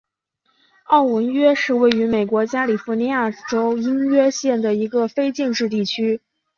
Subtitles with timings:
[0.85, 6.19] 奥文约是位于美国加利福尼亚州因约县的一个非建制地区。